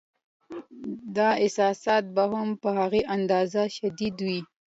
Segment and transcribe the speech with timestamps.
[1.15, 4.39] دا احساسات به هم په هغه اندازه شدید وي.